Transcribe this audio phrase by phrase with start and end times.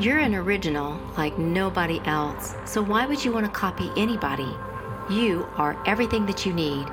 [0.00, 4.46] You're an original like nobody else, so why would you want to copy anybody?
[5.10, 6.86] You are everything that you need.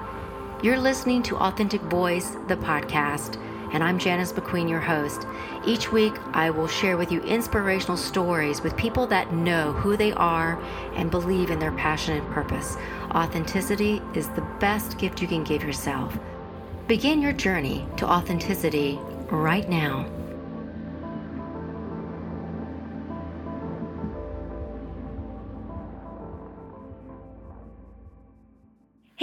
[0.64, 3.40] You're listening to Authentic Voice, the podcast,
[3.72, 5.28] and I'm Janice McQueen, your host.
[5.68, 10.14] Each week, I will share with you inspirational stories with people that know who they
[10.14, 10.60] are
[10.96, 12.76] and believe in their passion and purpose.
[13.12, 16.18] Authenticity is the best gift you can give yourself.
[16.88, 18.98] Begin your journey to authenticity
[19.30, 20.08] right now.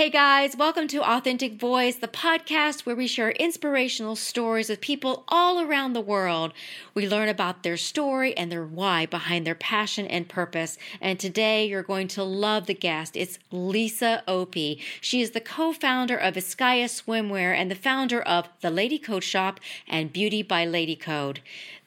[0.03, 5.23] Hey guys, welcome to Authentic Voice, the podcast where we share inspirational stories with people
[5.29, 6.53] all around the world.
[6.93, 10.77] We learn about their story and their why behind their passion and purpose.
[11.01, 13.17] And today you're going to love the guest.
[13.17, 14.81] It's Lisa Opie.
[15.01, 19.23] She is the co founder of Iskaya Swimwear and the founder of The Lady Code
[19.23, 21.39] Shop and Beauty by Lady Code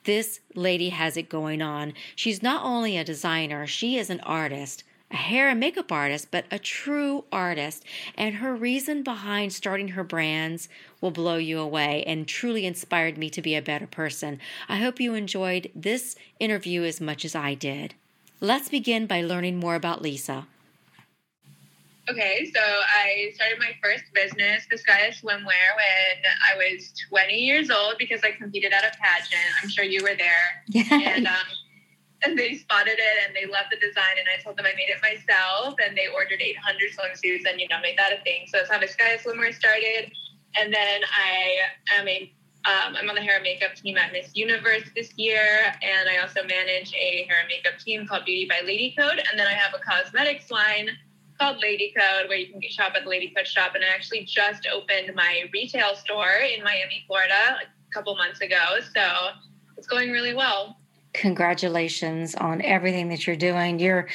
[0.05, 1.91] this lady has it going on.
[2.15, 4.83] She's not only a designer, she is an artist
[5.15, 7.85] a hair and makeup artist, but a true artist.
[8.17, 10.67] And her reason behind starting her brands
[10.99, 14.41] will blow you away and truly inspired me to be a better person.
[14.67, 17.93] I hope you enjoyed this interview as much as I did.
[18.41, 20.47] Let's begin by learning more about Lisa.
[22.09, 26.17] Okay, so I started my first business, Iskaya Swimwear, when
[26.51, 29.41] I was 20 years old because I competed at a pageant.
[29.63, 30.63] I'm sure you were there.
[30.67, 30.83] Yeah.
[31.15, 31.33] And um,
[32.25, 34.89] and they spotted it and they loved the design and I told them I made
[34.89, 36.57] it myself and they ordered 800
[36.91, 38.47] swimsuits and you know made that a thing.
[38.47, 40.11] So that's how Iskaya Swimwear started.
[40.57, 42.31] And then I am a
[42.65, 46.17] um, I'm on the hair and makeup team at Miss Universe this year, and I
[46.17, 49.19] also manage a hair and makeup team called Beauty by Lady Code.
[49.19, 50.89] And then I have a cosmetics line
[51.39, 53.75] called Lady Code, where you can shop at the Lady Code shop.
[53.75, 58.79] And I actually just opened my retail store in Miami, Florida, a couple months ago.
[58.95, 59.11] So
[59.77, 60.79] it's going really well
[61.15, 63.79] congratulations on everything that you're doing.
[63.79, 64.07] Your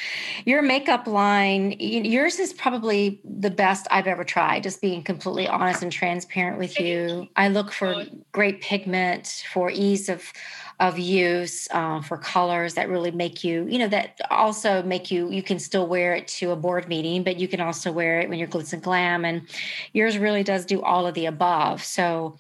[0.45, 5.83] your makeup line yours is probably the best i've ever tried just being completely honest
[5.83, 7.29] and transparent with you.
[7.37, 10.33] i look for great pigment for ease of
[10.79, 15.31] of use uh, for colors that really make you you know that also make you
[15.31, 18.29] you can still wear it to a board meeting but you can also wear it
[18.29, 19.43] when you're glitz and glam and
[19.93, 21.83] yours really does do all of the above.
[21.83, 22.39] So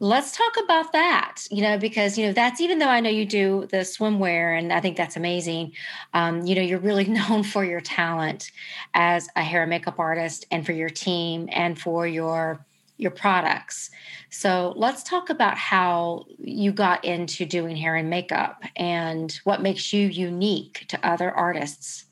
[0.00, 3.24] let's talk about that you know because you know that's even though i know you
[3.24, 5.72] do the swimwear and i think that's amazing
[6.14, 8.50] um, you know you're really known for your talent
[8.94, 12.64] as a hair and makeup artist and for your team and for your
[12.96, 13.90] your products.
[14.30, 19.92] So let's talk about how you got into doing hair and makeup and what makes
[19.92, 22.04] you unique to other artists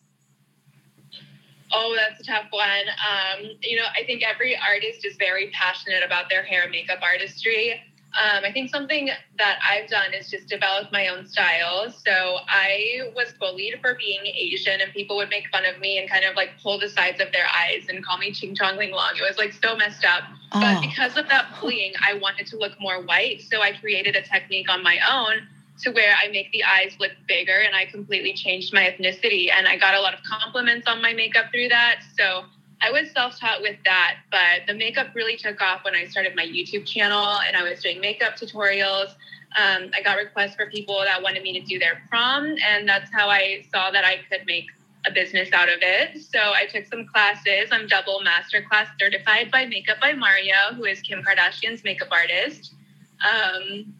[1.73, 2.87] Oh, that's a tough one.
[3.01, 6.99] Um, you know, I think every artist is very passionate about their hair and makeup
[7.03, 7.81] artistry.
[8.15, 11.91] Um, I think something that I've done is just develop my own style.
[11.91, 16.11] So I was bullied for being Asian, and people would make fun of me and
[16.11, 18.91] kind of like pull the sides of their eyes and call me Ching Chong Ling
[18.91, 19.13] Long.
[19.17, 20.25] It was like so messed up.
[20.53, 20.61] Oh.
[20.61, 23.41] But because of that bullying, I wanted to look more white.
[23.51, 25.49] So I created a technique on my own
[25.83, 29.51] to where I make the eyes look bigger and I completely changed my ethnicity.
[29.51, 32.01] And I got a lot of compliments on my makeup through that.
[32.17, 32.45] So
[32.81, 36.35] I was self taught with that, but the makeup really took off when I started
[36.35, 39.11] my YouTube channel and I was doing makeup tutorials.
[39.57, 43.11] Um, I got requests for people that wanted me to do their prom, and that's
[43.13, 44.67] how I saw that I could make
[45.07, 46.23] a business out of it.
[46.23, 47.69] So I took some classes.
[47.71, 52.75] I'm double master class certified by Makeup by Mario, who is Kim Kardashian's makeup artist.
[53.23, 53.95] Um,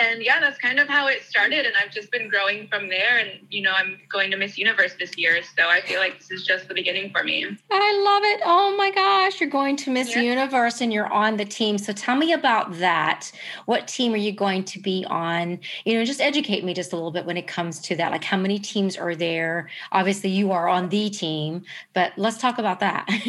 [0.00, 1.66] and yeah, that's kind of how it started.
[1.66, 3.18] And I've just been growing from there.
[3.18, 5.40] And, you know, I'm going to Miss Universe this year.
[5.56, 7.44] So I feel like this is just the beginning for me.
[7.70, 8.40] I love it.
[8.44, 9.40] Oh my gosh.
[9.40, 10.22] You're going to Miss yeah.
[10.22, 11.76] Universe and you're on the team.
[11.78, 13.30] So tell me about that.
[13.66, 15.58] What team are you going to be on?
[15.84, 18.12] You know, just educate me just a little bit when it comes to that.
[18.12, 19.68] Like, how many teams are there?
[19.92, 23.06] Obviously, you are on the team, but let's talk about that.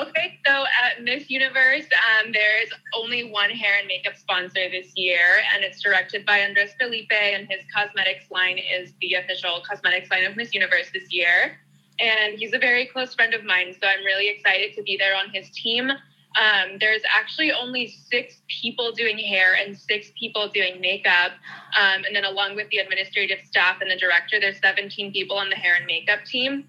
[0.00, 0.38] okay.
[0.44, 5.62] So at Miss Universe, um, there's only one hair and makeup sponsor this year, and
[5.62, 10.36] it's directed by Andres Felipe, and his cosmetics line is the official cosmetics line of
[10.36, 11.58] Miss Universe this year.
[12.00, 15.14] And he's a very close friend of mine, so I'm really excited to be there
[15.14, 15.90] on his team.
[15.90, 21.32] Um, there's actually only six people doing hair and six people doing makeup.
[21.78, 25.50] Um, and then, along with the administrative staff and the director, there's 17 people on
[25.50, 26.64] the hair and makeup team.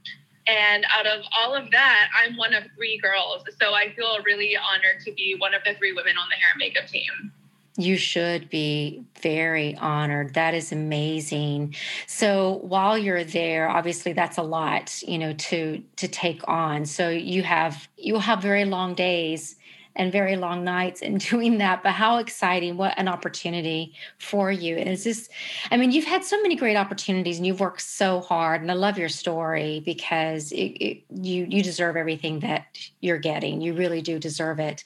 [0.47, 3.45] And out of all of that, I'm one of three girls.
[3.57, 6.49] So I feel really honored to be one of the three women on the hair
[6.51, 7.31] and makeup team.
[7.75, 10.35] You should be very honored.
[10.35, 11.75] That is amazing.
[12.05, 16.85] So while you're there, obviously that's a lot, you know, to to take on.
[16.85, 19.55] So you have you'll have very long days
[19.95, 21.83] and very long nights and doing that.
[21.83, 24.77] But how exciting, what an opportunity for you.
[24.77, 25.31] And it's just,
[25.71, 28.61] I mean, you've had so many great opportunities and you've worked so hard.
[28.61, 32.65] And I love your story because it, it, you, you deserve everything that
[33.01, 33.61] you're getting.
[33.61, 34.83] You really do deserve it.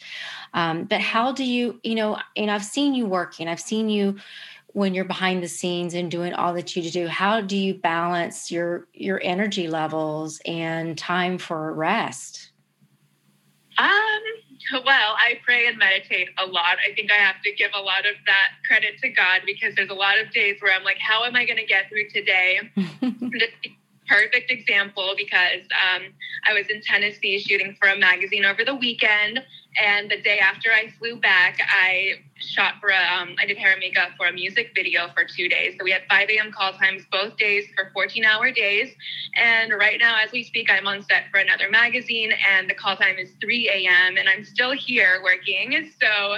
[0.53, 4.17] Um, but how do you, you know, and I've seen you working, I've seen you
[4.77, 8.51] when you're behind the scenes and doing all that you do how do you balance
[8.51, 12.51] your your energy levels and time for rest
[13.79, 14.21] um
[14.85, 16.77] well i pray and meditate a lot.
[16.87, 19.89] I think i have to give a lot of that credit to god because there's
[19.89, 22.59] a lot of days where i'm like how am i going to get through today
[24.07, 26.03] perfect example because um,
[26.45, 29.43] I was in Tennessee shooting for a magazine over the weekend.
[29.79, 33.71] And the day after I flew back, I shot for a, um, I did hair
[33.71, 35.75] and makeup for a music video for two days.
[35.77, 36.51] So we had 5 a.m.
[36.51, 38.93] call times both days for 14 hour days.
[39.35, 42.95] And right now, as we speak, I'm on set for another magazine and the call
[42.95, 44.17] time is 3 a.m.
[44.17, 45.91] and I'm still here working.
[46.01, 46.37] So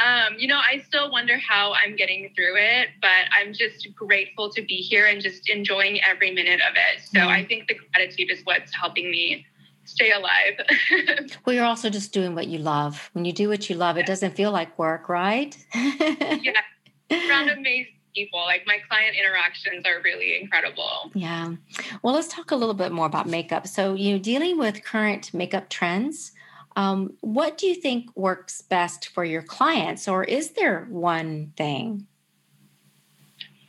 [0.00, 4.50] um, you know, I still wonder how I'm getting through it, but I'm just grateful
[4.50, 7.02] to be here and just enjoying every minute of it.
[7.02, 9.46] So mm I think the gratitude is what's helping me
[9.84, 10.54] stay alive.
[11.44, 13.10] well, you're also just doing what you love.
[13.12, 15.56] When you do what you love, it doesn't feel like work, right?
[15.74, 16.52] yeah.
[17.10, 18.40] Around amazing people.
[18.40, 21.10] Like my client interactions are really incredible.
[21.14, 21.54] Yeah.
[22.02, 23.66] Well, let's talk a little bit more about makeup.
[23.66, 26.32] So, you know, dealing with current makeup trends,
[26.76, 32.06] um, what do you think works best for your clients, or is there one thing?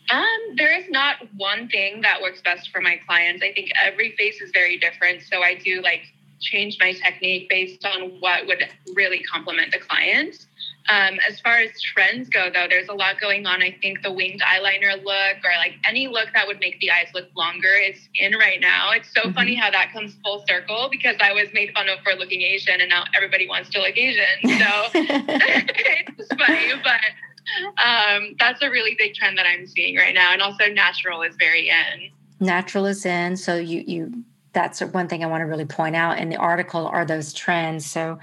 [0.09, 3.41] Um, there is not one thing that works best for my clients.
[3.41, 5.23] I think every face is very different.
[5.23, 6.01] So I do like
[6.41, 10.45] change my technique based on what would really complement the client.
[10.89, 13.61] Um, as far as trends go, though, there's a lot going on.
[13.61, 17.07] I think the winged eyeliner look or like any look that would make the eyes
[17.13, 18.91] look longer is in right now.
[18.91, 19.31] It's so mm-hmm.
[19.31, 22.81] funny how that comes full circle because I was made fun of for looking Asian
[22.81, 24.23] and now everybody wants to look Asian.
[24.63, 30.31] So it's funny, but um, that's a really big trend that I'm seeing right now.
[30.31, 32.11] And also natural is very in.
[32.39, 33.35] Natural is in.
[33.35, 34.23] So you, you,
[34.53, 37.85] that's one thing I want to really point out in the article are those trends.
[37.85, 38.19] So,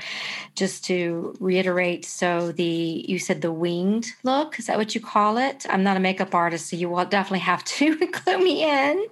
[0.55, 5.37] just to reiterate, so the you said the winged look is that what you call
[5.37, 5.67] it?
[5.69, 9.05] I'm not a makeup artist, so you will definitely have to include me in.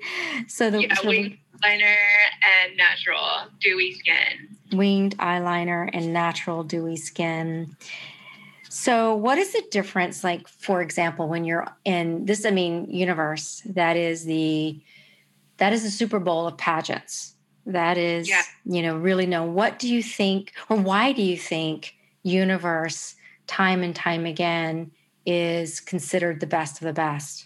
[0.47, 1.97] So the yeah, so winged eyeliner
[2.43, 4.57] and natural dewy skin.
[4.73, 7.77] Winged eyeliner and natural dewy skin.
[8.69, 10.23] So, what is the difference?
[10.23, 14.79] Like, for example, when you're in this, I mean, universe that is the
[15.59, 17.35] that is the Super Bowl of pageants.
[17.67, 18.43] That is, yeah.
[18.65, 23.15] you know, really know what do you think or why do you think universe
[23.47, 24.91] time and time again
[25.27, 27.45] is considered the best of the best?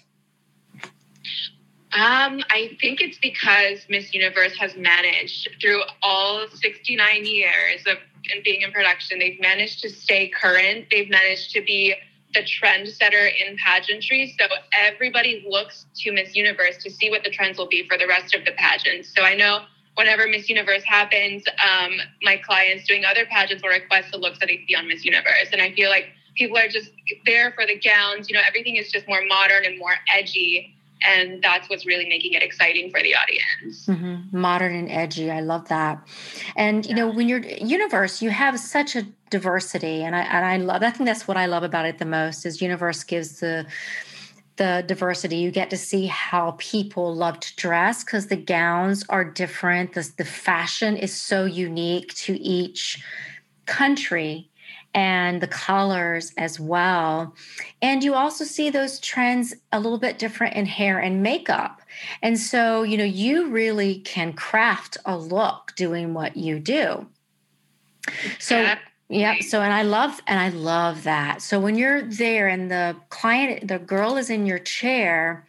[1.94, 7.98] Um, I think it's because Miss Universe has managed through all 69 years of
[8.44, 10.86] being in production, they've managed to stay current.
[10.90, 11.94] They've managed to be
[12.34, 14.34] the trendsetter in pageantry.
[14.38, 18.06] So everybody looks to Miss Universe to see what the trends will be for the
[18.06, 19.12] rest of the pageants.
[19.14, 19.64] So I know
[19.94, 21.92] whenever Miss Universe happens, um,
[22.22, 25.48] my clients doing other pageants will request the looks that they see on Miss Universe.
[25.52, 26.90] And I feel like people are just
[27.26, 28.28] there for the gowns.
[28.28, 30.74] You know, everything is just more modern and more edgy
[31.06, 33.86] and that's what's really making it exciting for the audience.
[33.86, 34.38] Mm-hmm.
[34.38, 35.30] modern and edgy.
[35.30, 36.06] I love that.
[36.56, 40.58] And you know when you're universe you have such a diversity and i and i
[40.58, 43.66] love i think that's what i love about it the most is universe gives the
[44.56, 45.36] the diversity.
[45.36, 49.94] You get to see how people love to dress because the gowns are different.
[49.94, 53.02] The, the fashion is so unique to each
[53.66, 54.50] country
[54.94, 57.34] and the colors as well.
[57.80, 61.80] And you also see those trends a little bit different in hair and makeup.
[62.20, 67.06] And so, you know, you really can craft a look doing what you do.
[68.38, 68.74] So,
[69.08, 69.36] yeah.
[69.40, 71.42] So, and I love, and I love that.
[71.42, 75.46] So, when you're there and the client, the girl is in your chair,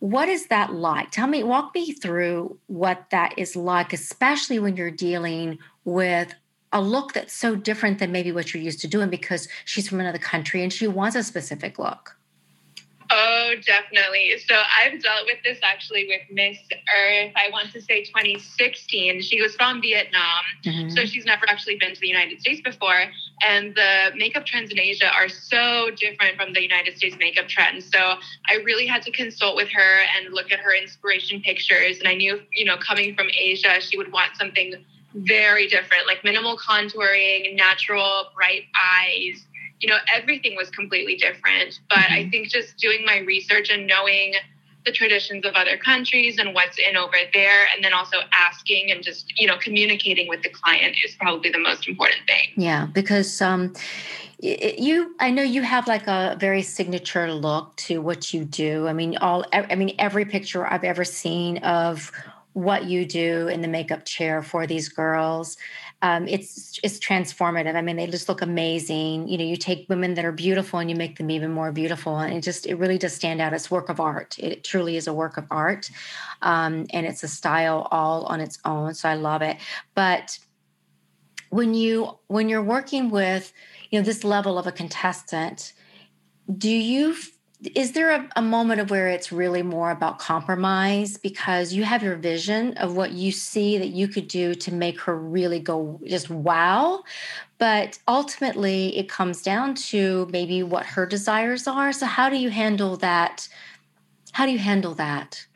[0.00, 1.10] what is that like?
[1.10, 6.34] Tell me, walk me through what that is like, especially when you're dealing with
[6.72, 10.00] a look that's so different than maybe what you're used to doing because she's from
[10.00, 12.16] another country and she wants a specific look.
[13.12, 14.34] Oh, definitely.
[14.46, 19.20] So I've dealt with this actually with Miss Earth, I want to say 2016.
[19.22, 20.44] She was from Vietnam.
[20.64, 20.90] Mm-hmm.
[20.90, 23.02] So she's never actually been to the United States before.
[23.44, 27.90] And the makeup trends in Asia are so different from the United States makeup trends.
[27.92, 31.98] So I really had to consult with her and look at her inspiration pictures.
[31.98, 36.22] And I knew, you know, coming from Asia, she would want something very different, like
[36.24, 39.44] minimal contouring, natural, bright eyes.
[39.80, 41.80] You know, everything was completely different.
[41.88, 42.14] But mm-hmm.
[42.14, 44.34] I think just doing my research and knowing
[44.84, 49.02] the traditions of other countries and what's in over there and then also asking and
[49.02, 53.42] just you know communicating with the client is probably the most important thing yeah because
[53.42, 53.74] um
[54.38, 58.92] you i know you have like a very signature look to what you do i
[58.92, 62.10] mean all i mean every picture i've ever seen of
[62.52, 65.56] what you do in the makeup chair for these girls
[66.02, 67.74] um, it's it's transformative.
[67.74, 69.28] I mean, they just look amazing.
[69.28, 72.18] You know, you take women that are beautiful and you make them even more beautiful,
[72.18, 73.52] and it just it really does stand out.
[73.52, 74.38] It's work of art.
[74.38, 75.90] It truly is a work of art,
[76.40, 78.94] um, and it's a style all on its own.
[78.94, 79.58] So I love it.
[79.94, 80.38] But
[81.50, 83.52] when you when you're working with
[83.90, 85.74] you know this level of a contestant,
[86.56, 87.14] do you
[87.74, 91.16] is there a, a, moment of where it's really more about compromise?
[91.18, 95.00] Because you have your vision of what you see that you could do to make
[95.00, 97.02] her really go just wow.
[97.58, 101.92] But ultimately it comes down to maybe what her desires are.
[101.92, 103.46] So how do you handle that?
[104.32, 105.46] How do you handle that?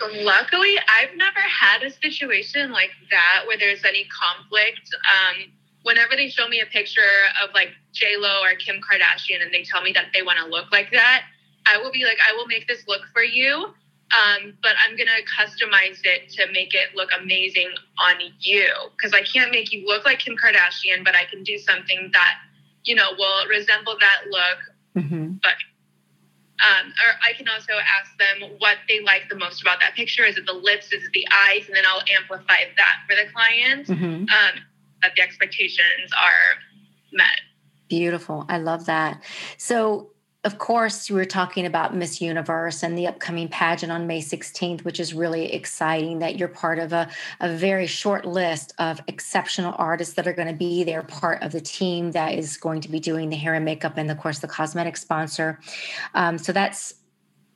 [0.00, 4.92] Luckily i've never had a situation like that where there's any conflict.
[5.08, 5.52] Um,
[5.82, 7.00] whenever they show me a picture
[7.42, 10.46] of like J Lo or Kim Kardashian and they tell me that they want to
[10.46, 11.24] look like that,
[11.66, 13.74] I will be like, I will make this look for you.
[14.12, 19.22] Um, but I'm gonna customize it to make it look amazing on you because I
[19.22, 22.34] can't make you look like Kim Kardashian, but I can do something that
[22.84, 25.04] you know will resemble that look.
[25.04, 25.34] Mm-hmm.
[25.42, 25.54] But
[26.60, 30.24] um, or I can also ask them what they like the most about that picture.
[30.24, 30.92] Is it the lips?
[30.92, 31.64] Is it the eyes?
[31.66, 33.86] And then I'll amplify that for the client.
[33.88, 34.28] Mm-hmm.
[34.28, 34.62] Um,
[35.02, 36.58] that the expectations are
[37.12, 37.40] met.
[37.88, 38.46] Beautiful.
[38.48, 39.22] I love that.
[39.58, 40.12] So,
[40.44, 44.84] of course, we were talking about Miss Universe and the upcoming pageant on May 16th,
[44.84, 49.72] which is really exciting that you're part of a, a very short list of exceptional
[49.78, 52.88] artists that are going to be there, part of the team that is going to
[52.88, 55.60] be doing the hair and makeup and, of course, the cosmetic sponsor.
[56.14, 56.94] Um, so that's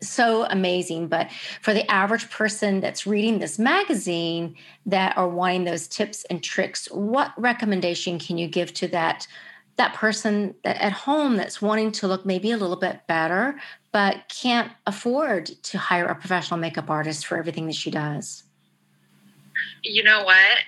[0.00, 1.08] so amazing.
[1.08, 1.30] But
[1.62, 6.86] for the average person that's reading this magazine that are wanting those tips and tricks,
[6.90, 9.26] what recommendation can you give to that?
[9.76, 13.60] that person at home that's wanting to look maybe a little bit better
[13.92, 18.44] but can't afford to hire a professional makeup artist for everything that she does
[19.82, 20.58] you know what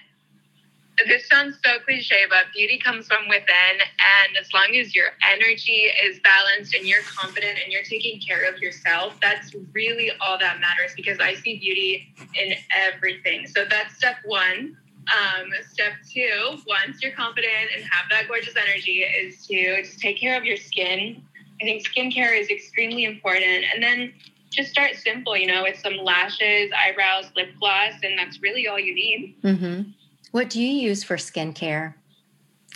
[1.06, 3.46] this sounds so cliche, but beauty comes from within.
[3.78, 8.48] And as long as your energy is balanced and you're confident and you're taking care
[8.52, 13.46] of yourself, that's really all that matters because I see beauty in everything.
[13.46, 14.76] So that's step one.
[15.08, 20.18] Um, step two, once you're confident and have that gorgeous energy, is to just take
[20.18, 21.22] care of your skin.
[21.60, 23.64] I think skincare is extremely important.
[23.72, 24.12] And then
[24.50, 28.78] just start simple, you know, with some lashes, eyebrows, lip gloss, and that's really all
[28.78, 29.36] you need.
[29.42, 29.90] Mm-hmm.
[30.32, 31.94] What do you use for skincare?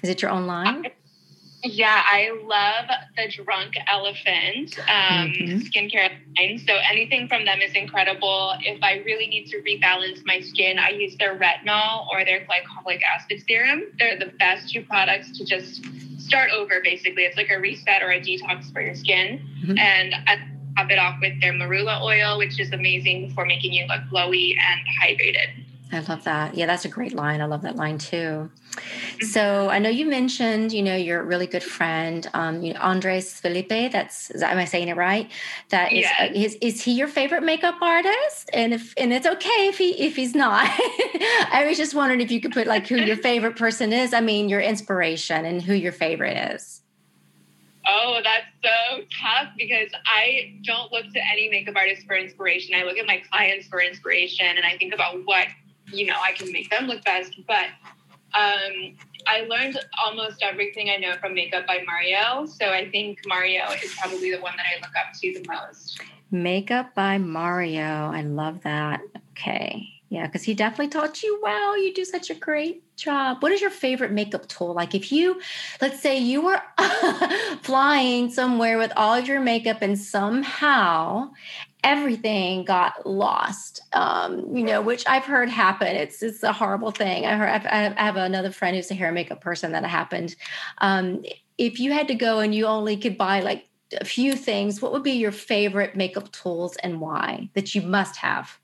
[0.02, 0.86] Is it your own line?
[1.64, 5.58] Yeah, I love the Drunk Elephant um, mm-hmm.
[5.58, 6.58] skincare line.
[6.66, 8.54] So anything from them is incredible.
[8.60, 13.00] If I really need to rebalance my skin, I use their retinol or their glycolic
[13.02, 13.84] acid serum.
[13.98, 15.84] They're the best two products to just
[16.18, 16.80] start over.
[16.82, 19.40] Basically, it's like a reset or a detox for your skin.
[19.62, 19.78] Mm-hmm.
[19.78, 20.40] And I
[20.76, 24.56] top it off with their marula oil, which is amazing for making you look glowy
[24.58, 25.61] and hydrated.
[25.92, 26.54] I love that.
[26.54, 27.42] Yeah, that's a great line.
[27.42, 28.50] I love that line too.
[29.20, 33.38] So I know you mentioned, you know, your really good friend, um, you know, Andres
[33.38, 33.92] Felipe.
[33.92, 35.30] That's am I saying it right?
[35.68, 36.14] That is, yes.
[36.18, 38.48] uh, is is he your favorite makeup artist?
[38.54, 40.64] And if and it's okay if he if he's not.
[41.52, 44.14] I was just wondering if you could put like who your favorite person is.
[44.14, 46.82] I mean, your inspiration and who your favorite is.
[47.86, 52.74] Oh, that's so tough because I don't look to any makeup artist for inspiration.
[52.76, 55.48] I look at my clients for inspiration and I think about what
[55.86, 57.34] you know, I can make them look best.
[57.46, 57.66] But
[58.34, 58.96] um,
[59.26, 62.46] I learned almost everything I know from Makeup by Mario.
[62.46, 66.00] So I think Mario is probably the one that I look up to the most.
[66.30, 67.82] Makeup by Mario.
[67.82, 69.00] I love that.
[69.32, 69.88] Okay.
[70.08, 71.82] Yeah, because he definitely taught you well.
[71.82, 73.42] You do such a great job.
[73.42, 74.74] What is your favorite makeup tool?
[74.74, 75.40] Like if you,
[75.80, 76.60] let's say you were
[77.62, 81.30] flying somewhere with all of your makeup and somehow
[81.84, 85.88] everything got lost um, you know which i've heard happen.
[85.88, 87.26] It's it's a horrible thing.
[87.26, 90.34] I heard i have another friend who's a hair and makeup person that happened.
[90.78, 91.24] Um,
[91.58, 93.68] if you had to go and you only could buy like
[94.00, 98.16] a few things what would be your favorite makeup tools and why that you must
[98.16, 98.58] have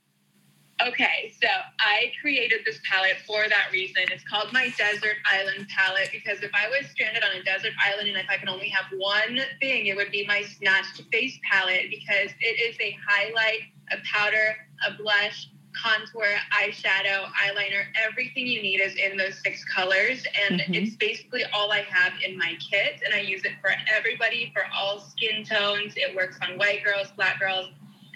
[0.86, 1.48] Okay, so
[1.80, 4.04] I created this palette for that reason.
[4.12, 8.08] It's called my Desert Island palette because if I was stranded on a desert island
[8.08, 11.90] and if I could only have one thing, it would be my Snatched Face palette
[11.90, 14.56] because it is a highlight, a powder,
[14.86, 15.48] a blush,
[15.82, 20.24] contour, eyeshadow, eyeliner, everything you need is in those six colors.
[20.48, 20.74] And mm-hmm.
[20.74, 23.00] it's basically all I have in my kit.
[23.04, 25.94] And I use it for everybody, for all skin tones.
[25.96, 27.68] It works on white girls, black girls,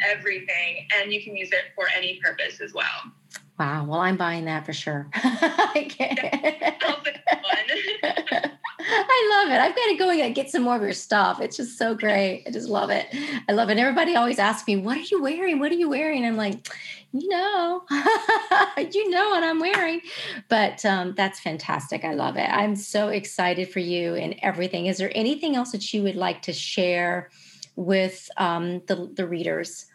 [0.06, 2.84] everything, and you can use it for any purpose as well.
[3.58, 3.84] Wow.
[3.84, 5.08] Well, I'm buying that for sure.
[5.14, 5.88] I
[8.84, 9.60] I love it.
[9.60, 11.40] I've got to go and get some more of your stuff.
[11.40, 12.44] It's just so great.
[12.46, 13.06] I just love it.
[13.48, 13.72] I love it.
[13.72, 15.60] And Everybody always asks me, "What are you wearing?
[15.60, 16.66] What are you wearing?" I'm like,
[17.12, 17.84] you know,
[18.90, 20.00] you know what I'm wearing.
[20.48, 22.04] But um, that's fantastic.
[22.04, 22.48] I love it.
[22.48, 24.86] I'm so excited for you and everything.
[24.86, 27.30] Is there anything else that you would like to share
[27.76, 29.86] with um, the the readers?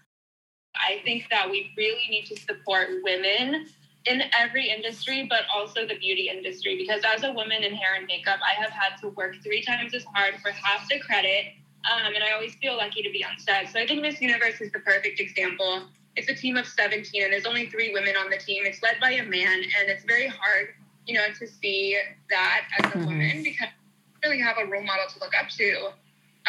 [0.80, 3.68] I think that we really need to support women
[4.06, 6.78] in every industry, but also the beauty industry.
[6.78, 9.94] Because as a woman in hair and makeup, I have had to work three times
[9.94, 11.54] as hard for half the credit.
[11.92, 13.72] Um, and I always feel lucky to be on set.
[13.72, 15.84] So I think Miss Universe is the perfect example.
[16.16, 18.64] It's a team of 17, and there's only three women on the team.
[18.66, 20.70] It's led by a man, and it's very hard,
[21.06, 21.98] you know, to see
[22.30, 23.06] that as a mm-hmm.
[23.06, 25.92] woman because you really have a role model to look up to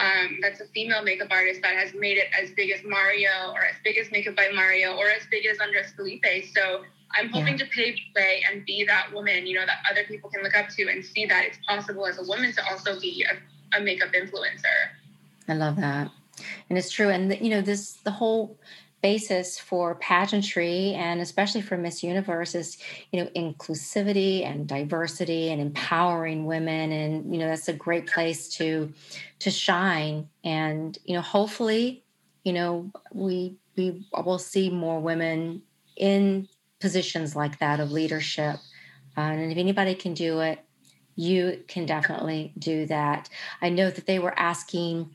[0.01, 3.65] um, that's a female makeup artist that has made it as big as Mario or
[3.65, 6.25] as big as Makeup by Mario or as big as Andres Felipe.
[6.55, 6.85] So
[7.17, 7.65] I'm hoping yeah.
[7.65, 10.57] to pave the way and be that woman, you know, that other people can look
[10.57, 13.81] up to and see that it's possible as a woman to also be a, a
[13.81, 14.93] makeup influencer.
[15.49, 16.11] I love that.
[16.69, 17.09] And it's true.
[17.09, 18.59] And, you know, this, the whole
[19.01, 22.79] basis for pageantry and especially for Miss Universe is,
[23.13, 26.91] you know, inclusivity and diversity and empowering women.
[26.91, 28.93] And, you know, that's a great place to
[29.41, 30.29] to shine.
[30.45, 32.05] And, you know, hopefully,
[32.45, 35.63] you know, we we will see more women
[35.97, 36.49] in
[36.81, 38.57] positions like that of leadership.
[39.17, 40.61] Uh, and if anybody can do it,
[41.17, 43.29] you can definitely do that.
[43.61, 45.11] I know that they were asking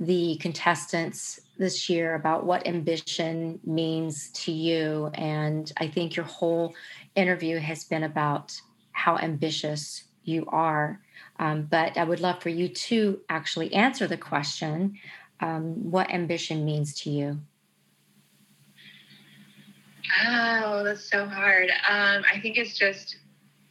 [0.00, 5.10] the contestants this year about what ambition means to you.
[5.12, 6.74] And I think your whole
[7.14, 8.58] interview has been about
[8.92, 11.00] how ambitious you are.
[11.38, 14.98] Um, but I would love for you to actually answer the question
[15.40, 17.40] um, what ambition means to you.
[20.26, 21.70] Oh, that's so hard.
[21.88, 23.16] Um, I think it's just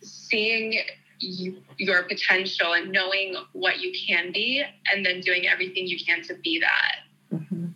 [0.02, 0.80] seeing
[1.20, 6.22] you, your potential and knowing what you can be and then doing everything you can
[6.24, 7.38] to be that.
[7.38, 7.68] Mm-hmm.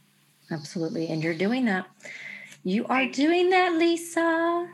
[0.52, 1.08] Absolutely.
[1.08, 1.86] And you're doing that.
[2.64, 4.70] You are doing that, Lisa.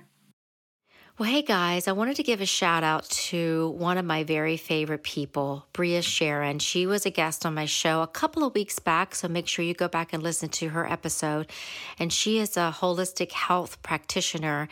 [1.19, 4.55] Well, hey guys, I wanted to give a shout out to one of my very
[4.55, 6.61] favorite people, Brea Sharron.
[6.61, 9.65] She was a guest on my show a couple of weeks back, so make sure
[9.65, 11.51] you go back and listen to her episode.
[11.99, 14.69] And she is a holistic health practitioner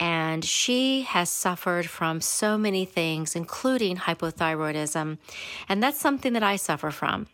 [0.00, 5.18] and she has suffered from so many things, including hypothyroidism.
[5.68, 7.26] And that's something that I suffer from.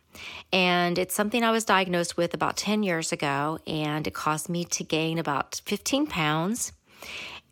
[0.53, 4.64] And it's something I was diagnosed with about 10 years ago, and it caused me
[4.66, 6.72] to gain about 15 pounds.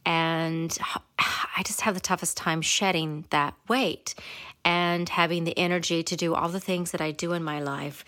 [0.07, 0.77] And
[1.18, 4.14] I just have the toughest time shedding that weight
[4.64, 8.05] and having the energy to do all the things that I do in my life.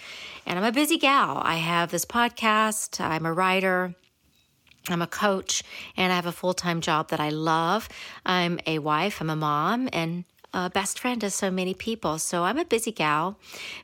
[0.47, 1.41] And I'm a busy gal.
[1.43, 3.95] I have this podcast, I'm a writer.
[4.89, 5.63] I'm a coach
[5.97, 7.89] and I have a full time job that I love.
[8.27, 12.19] I'm a wife, I'm a mom, and a best friend to so many people.
[12.19, 13.39] So I'm a busy gal,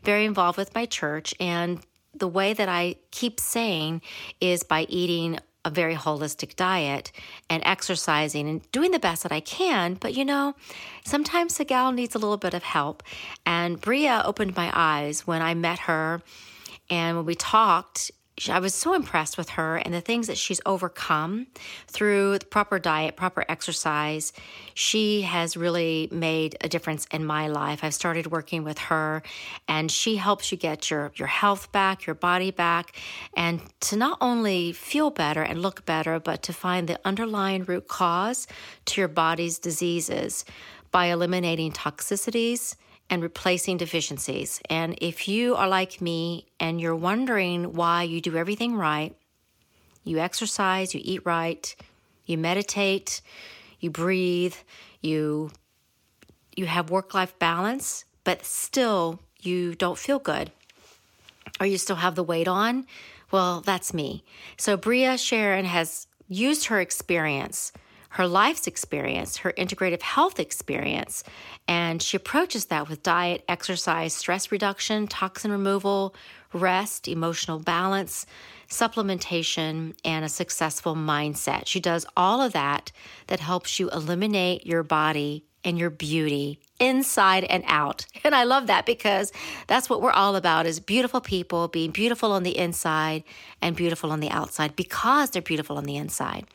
[0.05, 1.35] very involved with my church.
[1.41, 1.81] And
[2.15, 4.03] the way that I keep saying
[4.41, 7.13] is by eating a very holistic diet
[7.51, 9.95] and exercising and doing the best that I can.
[9.95, 10.55] But you know,
[11.05, 13.03] sometimes the gal needs a little bit of help.
[13.45, 16.23] And Brea opened my eyes when I met her.
[16.89, 18.11] And when we talked,
[18.49, 21.49] I was so impressed with her and the things that she's overcome
[21.89, 24.33] through proper diet, proper exercise.
[24.73, 27.81] She has really made a difference in my life.
[27.83, 29.23] I've started working with her
[29.69, 32.97] and she helps you get your, your health back, your body back,
[33.37, 37.89] and to not only feel better and look better, but to find the underlying root
[37.89, 38.47] cause
[38.87, 40.45] to your body's diseases
[40.91, 42.77] by eliminating toxicities
[43.11, 44.63] and replacing deficiencies.
[44.71, 49.15] And if you are like me and you're wondering why you do everything right,
[50.05, 51.75] you exercise, you eat right,
[52.25, 53.21] you meditate,
[53.81, 54.55] you breathe,
[55.03, 55.51] you
[56.57, 60.51] you have work-life balance, but still you don't feel good
[61.59, 62.87] or you still have the weight on,
[63.31, 64.25] well, that's me.
[64.57, 67.73] So Brea Sharron has used her experience
[68.11, 71.23] her life's experience, her integrative health experience,
[71.69, 76.15] and she approaches that with diet, exercise, stress reduction, toxin removal,
[76.53, 78.27] rest, emotional balance,
[78.69, 81.67] supplementation, and a successful mindset.
[81.67, 82.91] She does all of that
[83.29, 88.07] that helps you eliminate your body and your beauty inside and out.
[88.25, 89.33] And I love that because
[89.67, 93.25] that's what we're all about is beautiful people being beautiful on the inside
[93.61, 96.47] and beautiful on the outside because they're beautiful on the inside.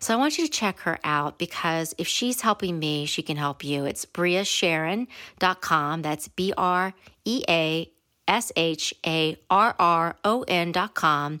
[0.00, 3.38] So I want you to check her out because if she's helping me, she can
[3.38, 3.86] help you.
[3.86, 6.02] It's breasharron.com.
[6.02, 6.92] That's B R
[7.24, 7.90] E A
[8.26, 11.40] S H A R R O N dot com.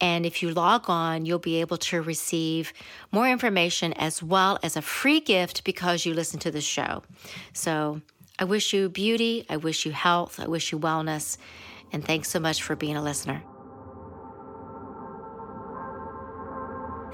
[0.00, 2.72] And if you log on, you'll be able to receive
[3.10, 7.02] more information as well as a free gift because you listen to the show.
[7.52, 8.00] So
[8.38, 11.36] I wish you beauty, I wish you health, I wish you wellness,
[11.92, 13.42] and thanks so much for being a listener.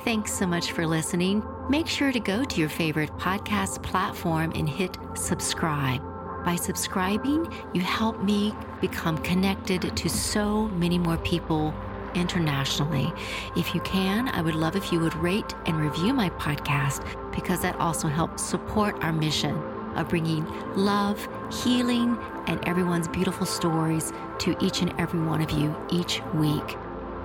[0.04, 1.42] Thanks so much for listening.
[1.68, 6.17] Make sure to go to your favorite podcast platform and hit subscribe.
[6.48, 11.74] By subscribing, you help me become connected to so many more people
[12.14, 13.12] internationally.
[13.54, 17.04] If you can, I would love if you would rate and review my podcast
[17.36, 19.56] because that also helps support our mission
[19.94, 21.28] of bringing love,
[21.62, 26.78] healing, and everyone's beautiful stories to each and every one of you each week.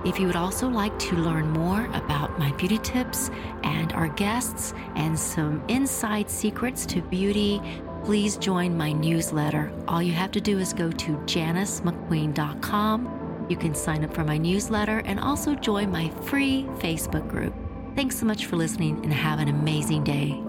[0.04, 3.30] If you would also like to learn more about my beauty tips
[3.62, 7.62] and our guests and some inside secrets to beauty,
[8.04, 9.72] please join my newsletter.
[9.88, 13.46] All you have to do is go to janicemcqueen.com.
[13.48, 17.54] You can sign up for my newsletter and also join my free Facebook group.
[17.96, 20.43] Thanks so much for listening and have an amazing day.